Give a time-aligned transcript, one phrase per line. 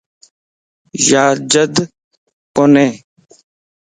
[1.09, 1.73] ياجڍ
[2.55, 2.87] ڪوتي